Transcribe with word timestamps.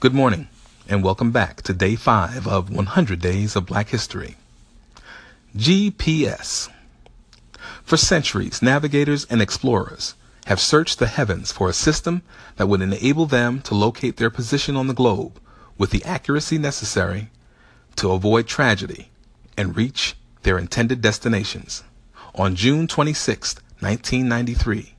Good 0.00 0.14
morning, 0.14 0.46
and 0.88 1.02
welcome 1.02 1.32
back 1.32 1.60
to 1.62 1.72
day 1.72 1.96
five 1.96 2.46
of 2.46 2.70
100 2.70 3.20
Days 3.20 3.56
of 3.56 3.66
Black 3.66 3.88
History. 3.88 4.36
GPS. 5.56 6.68
For 7.82 7.96
centuries, 7.96 8.62
navigators 8.62 9.24
and 9.24 9.42
explorers 9.42 10.14
have 10.46 10.60
searched 10.60 11.00
the 11.00 11.08
heavens 11.08 11.50
for 11.50 11.68
a 11.68 11.72
system 11.72 12.22
that 12.54 12.68
would 12.68 12.80
enable 12.80 13.26
them 13.26 13.60
to 13.62 13.74
locate 13.74 14.18
their 14.18 14.30
position 14.30 14.76
on 14.76 14.86
the 14.86 14.94
globe 14.94 15.40
with 15.76 15.90
the 15.90 16.04
accuracy 16.04 16.58
necessary 16.58 17.30
to 17.96 18.12
avoid 18.12 18.46
tragedy 18.46 19.10
and 19.56 19.76
reach 19.76 20.14
their 20.44 20.58
intended 20.58 21.00
destinations. 21.00 21.82
On 22.36 22.54
June 22.54 22.86
26, 22.86 23.56
1993, 23.80 24.94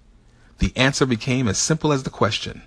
the 0.58 0.74
answer 0.76 1.06
became 1.06 1.48
as 1.48 1.58
simple 1.58 1.94
as 1.94 2.04
the 2.04 2.10
question. 2.10 2.64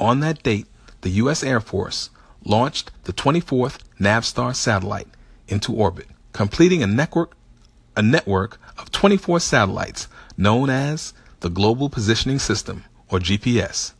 On 0.00 0.18
that 0.18 0.42
date, 0.42 0.66
the 1.02 1.10
U.S. 1.10 1.42
Air 1.42 1.60
Force 1.60 2.10
launched 2.44 2.90
the 3.04 3.12
24th 3.12 3.78
Navstar 4.00 4.54
satellite 4.54 5.08
into 5.48 5.72
orbit, 5.72 6.06
completing 6.32 6.82
a 6.82 6.86
network, 6.86 7.36
a 7.96 8.02
network 8.02 8.58
of 8.78 8.90
24 8.92 9.40
satellites 9.40 10.08
known 10.36 10.70
as 10.70 11.12
the 11.40 11.50
Global 11.50 11.88
Positioning 11.88 12.38
System, 12.38 12.84
or 13.10 13.18
GPS. 13.18 13.92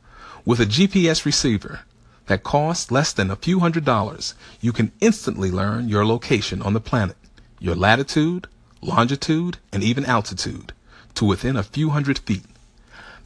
With 0.44 0.60
a 0.60 0.66
GPS 0.66 1.24
receiver 1.24 1.80
that 2.26 2.42
costs 2.42 2.90
less 2.90 3.12
than 3.12 3.30
a 3.30 3.36
few 3.36 3.60
hundred 3.60 3.84
dollars, 3.84 4.34
you 4.60 4.72
can 4.72 4.92
instantly 5.00 5.50
learn 5.50 5.88
your 5.88 6.04
location 6.04 6.62
on 6.62 6.72
the 6.72 6.80
planet, 6.80 7.16
your 7.58 7.74
latitude, 7.74 8.46
longitude, 8.80 9.58
and 9.72 9.82
even 9.82 10.04
altitude 10.04 10.72
to 11.14 11.24
within 11.24 11.56
a 11.56 11.62
few 11.62 11.90
hundred 11.90 12.18
feet. 12.18 12.44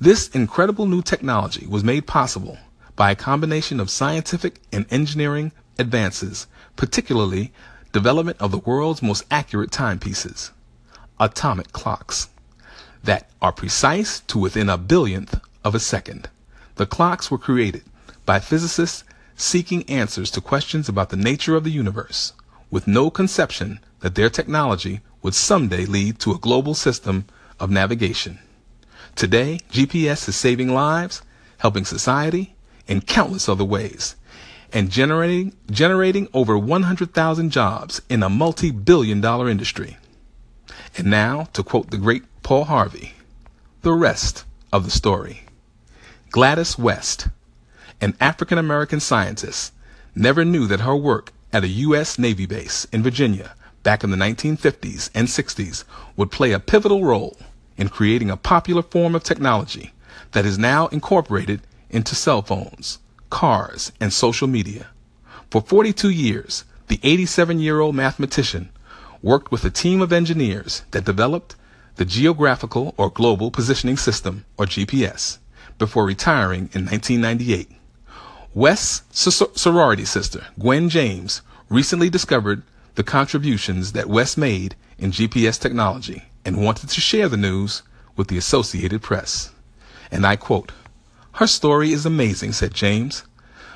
This 0.00 0.28
incredible 0.28 0.86
new 0.86 1.02
technology 1.02 1.66
was 1.66 1.84
made 1.84 2.06
possible 2.06 2.58
by 3.00 3.12
a 3.12 3.16
combination 3.16 3.80
of 3.80 3.88
scientific 3.88 4.60
and 4.74 4.84
engineering 4.90 5.52
advances, 5.78 6.46
particularly 6.76 7.50
development 7.92 8.36
of 8.38 8.50
the 8.50 8.58
world's 8.58 9.02
most 9.02 9.24
accurate 9.30 9.70
timepieces, 9.70 10.50
atomic 11.18 11.72
clocks, 11.72 12.28
that 13.02 13.30
are 13.40 13.52
precise 13.52 14.20
to 14.20 14.38
within 14.38 14.68
a 14.68 14.76
billionth 14.76 15.40
of 15.64 15.74
a 15.74 15.80
second. 15.80 16.28
The 16.74 16.84
clocks 16.84 17.30
were 17.30 17.38
created 17.38 17.84
by 18.26 18.38
physicists 18.38 19.02
seeking 19.34 19.88
answers 19.88 20.30
to 20.32 20.42
questions 20.42 20.86
about 20.86 21.08
the 21.08 21.16
nature 21.16 21.56
of 21.56 21.64
the 21.64 21.70
universe, 21.70 22.34
with 22.70 22.86
no 22.86 23.08
conception 23.08 23.80
that 24.00 24.14
their 24.14 24.28
technology 24.28 25.00
would 25.22 25.34
someday 25.34 25.86
lead 25.86 26.18
to 26.18 26.32
a 26.32 26.38
global 26.38 26.74
system 26.74 27.24
of 27.58 27.70
navigation. 27.70 28.40
Today, 29.16 29.60
GPS 29.72 30.28
is 30.28 30.36
saving 30.36 30.74
lives, 30.74 31.22
helping 31.56 31.86
society 31.86 32.54
in 32.86 33.00
countless 33.00 33.48
other 33.48 33.64
ways, 33.64 34.16
and 34.72 34.90
generating, 34.90 35.54
generating 35.70 36.28
over 36.32 36.56
100,000 36.56 37.50
jobs 37.50 38.02
in 38.08 38.22
a 38.22 38.28
multi 38.28 38.70
billion 38.70 39.20
dollar 39.20 39.48
industry. 39.48 39.96
And 40.96 41.08
now, 41.08 41.48
to 41.52 41.62
quote 41.62 41.90
the 41.90 41.98
great 41.98 42.24
Paul 42.42 42.64
Harvey, 42.64 43.14
the 43.82 43.92
rest 43.92 44.44
of 44.72 44.84
the 44.84 44.90
story. 44.90 45.42
Gladys 46.30 46.78
West, 46.78 47.28
an 48.00 48.16
African 48.20 48.58
American 48.58 49.00
scientist, 49.00 49.72
never 50.14 50.44
knew 50.44 50.66
that 50.66 50.80
her 50.80 50.96
work 50.96 51.32
at 51.52 51.64
a 51.64 51.68
U.S. 51.68 52.18
Navy 52.18 52.46
base 52.46 52.86
in 52.92 53.02
Virginia 53.02 53.54
back 53.82 54.04
in 54.04 54.10
the 54.10 54.16
1950s 54.16 55.10
and 55.14 55.28
60s 55.28 55.84
would 56.16 56.30
play 56.30 56.52
a 56.52 56.60
pivotal 56.60 57.04
role 57.04 57.36
in 57.76 57.88
creating 57.88 58.30
a 58.30 58.36
popular 58.36 58.82
form 58.82 59.14
of 59.14 59.24
technology 59.24 59.92
that 60.32 60.44
is 60.44 60.58
now 60.58 60.86
incorporated 60.88 61.60
into 61.90 62.14
cell 62.14 62.42
phones, 62.42 62.98
cars, 63.28 63.92
and 64.00 64.12
social 64.12 64.48
media. 64.48 64.88
For 65.50 65.60
42 65.60 66.10
years, 66.10 66.64
the 66.88 67.00
87 67.02 67.58
year 67.58 67.80
old 67.80 67.94
mathematician 67.94 68.70
worked 69.22 69.52
with 69.52 69.64
a 69.64 69.70
team 69.70 70.00
of 70.00 70.12
engineers 70.12 70.82
that 70.92 71.04
developed 71.04 71.56
the 71.96 72.04
Geographical 72.04 72.94
or 72.96 73.10
Global 73.10 73.50
Positioning 73.50 73.98
System, 73.98 74.46
or 74.56 74.64
GPS, 74.64 75.38
before 75.78 76.06
retiring 76.06 76.70
in 76.72 76.86
1998. 76.86 77.70
West's 78.54 79.42
sorority 79.54 80.04
sister, 80.04 80.46
Gwen 80.58 80.88
James, 80.88 81.42
recently 81.68 82.08
discovered 82.08 82.62
the 82.94 83.02
contributions 83.02 83.92
that 83.92 84.08
West 84.08 84.38
made 84.38 84.74
in 84.98 85.10
GPS 85.10 85.60
technology 85.60 86.24
and 86.44 86.64
wanted 86.64 86.88
to 86.88 87.00
share 87.00 87.28
the 87.28 87.36
news 87.36 87.82
with 88.16 88.28
the 88.28 88.38
Associated 88.38 89.02
Press. 89.02 89.52
And 90.10 90.26
I 90.26 90.36
quote, 90.36 90.72
Her 91.34 91.46
story 91.46 91.92
is 91.92 92.04
amazing, 92.04 92.52
said 92.52 92.74
James, 92.74 93.24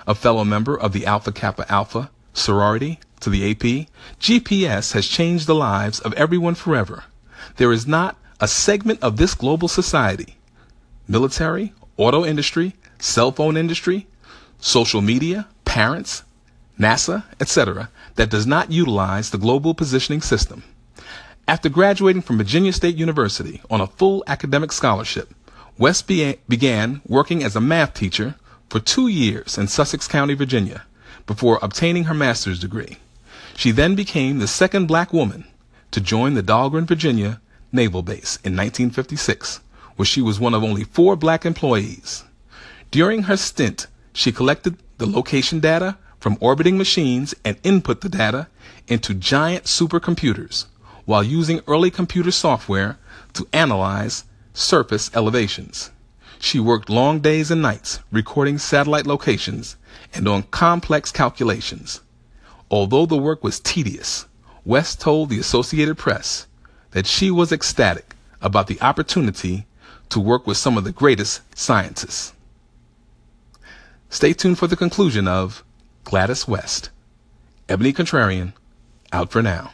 a 0.06 0.14
fellow 0.14 0.44
member 0.44 0.78
of 0.78 0.92
the 0.92 1.06
Alpha 1.06 1.32
Kappa 1.32 1.70
Alpha 1.72 2.10
sorority 2.32 2.98
to 3.20 3.30
the 3.30 3.50
AP. 3.50 3.88
GPS 4.20 4.92
has 4.92 5.06
changed 5.06 5.46
the 5.46 5.54
lives 5.54 6.00
of 6.00 6.12
everyone 6.14 6.54
forever. 6.54 7.04
There 7.56 7.72
is 7.72 7.86
not 7.86 8.16
a 8.40 8.48
segment 8.48 9.02
of 9.02 9.16
this 9.16 9.34
global 9.34 9.68
society, 9.68 10.36
military, 11.08 11.72
auto 11.96 12.24
industry, 12.24 12.74
cell 12.98 13.32
phone 13.32 13.56
industry, 13.56 14.06
social 14.58 15.00
media, 15.00 15.46
parents, 15.64 16.24
NASA, 16.78 17.24
etc., 17.40 17.88
that 18.16 18.30
does 18.30 18.46
not 18.46 18.70
utilize 18.70 19.30
the 19.30 19.38
global 19.38 19.74
positioning 19.74 20.20
system. 20.20 20.62
After 21.46 21.68
graduating 21.68 22.22
from 22.22 22.38
Virginia 22.38 22.72
State 22.72 22.96
University 22.96 23.60
on 23.70 23.80
a 23.80 23.86
full 23.86 24.24
academic 24.26 24.72
scholarship, 24.72 25.32
West 25.76 26.06
be- 26.06 26.38
began 26.48 27.00
working 27.06 27.42
as 27.42 27.56
a 27.56 27.60
math 27.60 27.94
teacher 27.94 28.36
for 28.68 28.78
two 28.78 29.08
years 29.08 29.58
in 29.58 29.66
Sussex 29.66 30.06
County, 30.06 30.34
Virginia, 30.34 30.84
before 31.26 31.58
obtaining 31.62 32.04
her 32.04 32.14
master's 32.14 32.60
degree. 32.60 32.98
She 33.56 33.72
then 33.72 33.94
became 33.94 34.38
the 34.38 34.46
second 34.46 34.86
black 34.86 35.12
woman 35.12 35.44
to 35.90 36.00
join 36.00 36.34
the 36.34 36.42
Dahlgren, 36.42 36.86
Virginia 36.86 37.40
Naval 37.72 38.02
Base 38.02 38.36
in 38.44 38.56
1956, 38.56 39.60
where 39.96 40.06
she 40.06 40.22
was 40.22 40.38
one 40.38 40.54
of 40.54 40.62
only 40.62 40.84
four 40.84 41.16
black 41.16 41.44
employees. 41.44 42.22
During 42.92 43.24
her 43.24 43.36
stint, 43.36 43.88
she 44.12 44.30
collected 44.30 44.76
the 44.98 45.06
location 45.06 45.58
data 45.58 45.98
from 46.20 46.38
orbiting 46.40 46.78
machines 46.78 47.34
and 47.44 47.56
input 47.64 48.00
the 48.00 48.08
data 48.08 48.46
into 48.86 49.12
giant 49.12 49.64
supercomputers 49.64 50.66
while 51.04 51.22
using 51.22 51.60
early 51.66 51.90
computer 51.90 52.30
software 52.30 52.96
to 53.32 53.46
analyze 53.52 54.24
surface 54.54 55.10
elevations. 55.14 55.90
She 56.38 56.60
worked 56.60 56.88
long 56.88 57.20
days 57.20 57.50
and 57.50 57.60
nights 57.60 58.00
recording 58.10 58.56
satellite 58.56 59.06
locations 59.06 59.76
and 60.14 60.28
on 60.28 60.44
complex 60.44 61.10
calculations. 61.10 62.00
Although 62.70 63.06
the 63.06 63.16
work 63.16 63.42
was 63.42 63.60
tedious, 63.60 64.26
West 64.64 65.00
told 65.00 65.28
the 65.28 65.38
Associated 65.38 65.98
Press 65.98 66.46
that 66.92 67.06
she 67.06 67.30
was 67.30 67.52
ecstatic 67.52 68.14
about 68.40 68.68
the 68.68 68.80
opportunity 68.80 69.66
to 70.08 70.20
work 70.20 70.46
with 70.46 70.56
some 70.56 70.78
of 70.78 70.84
the 70.84 70.92
greatest 70.92 71.40
scientists. 71.58 72.32
Stay 74.08 74.32
tuned 74.32 74.58
for 74.58 74.68
the 74.68 74.76
conclusion 74.76 75.26
of 75.26 75.64
Gladys 76.04 76.46
West. 76.46 76.90
Ebony 77.68 77.92
Contrarian, 77.92 78.52
out 79.12 79.30
for 79.30 79.42
now. 79.42 79.72